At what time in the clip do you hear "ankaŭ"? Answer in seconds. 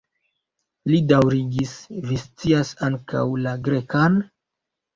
2.89-3.25